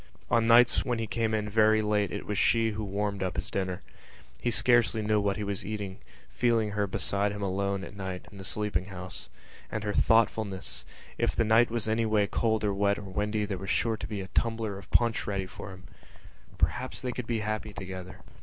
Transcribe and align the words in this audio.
On 0.31 0.47
nights 0.47 0.83
when 0.83 0.97
he 0.97 1.05
came 1.05 1.31
in 1.35 1.47
very 1.47 1.83
late 1.83 2.09
it 2.09 2.25
was 2.25 2.35
she 2.39 2.71
who 2.71 2.83
warmed 2.83 3.21
up 3.21 3.35
his 3.35 3.51
dinner. 3.51 3.83
He 4.39 4.49
scarcely 4.49 5.03
knew 5.03 5.21
what 5.21 5.37
he 5.37 5.43
was 5.43 5.63
eating, 5.63 5.99
feeling 6.31 6.71
her 6.71 6.87
beside 6.87 7.31
him 7.31 7.43
alone, 7.43 7.83
at 7.83 7.95
night, 7.95 8.25
in 8.31 8.39
the 8.39 8.43
sleeping 8.43 8.85
house. 8.85 9.29
And 9.71 9.83
her 9.83 9.93
thoughtfulness! 9.93 10.85
If 11.19 11.35
the 11.35 11.45
night 11.45 11.69
was 11.69 11.87
anyway 11.87 12.25
cold 12.25 12.63
or 12.63 12.73
wet 12.73 12.97
or 12.97 13.03
windy 13.03 13.45
there 13.45 13.59
was 13.59 13.69
sure 13.69 13.95
to 13.95 14.07
be 14.07 14.21
a 14.21 14.23
little 14.23 14.41
tumbler 14.41 14.79
of 14.79 14.89
punch 14.89 15.27
ready 15.27 15.45
for 15.45 15.69
him. 15.69 15.83
Perhaps 16.57 17.01
they 17.03 17.11
could 17.11 17.27
be 17.27 17.41
happy 17.41 17.71
together.... 17.71 18.21